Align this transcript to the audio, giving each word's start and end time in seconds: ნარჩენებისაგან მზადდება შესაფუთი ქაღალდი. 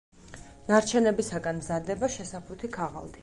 ნარჩენებისაგან 0.71 1.59
მზადდება 1.61 2.11
შესაფუთი 2.17 2.73
ქაღალდი. 2.81 3.19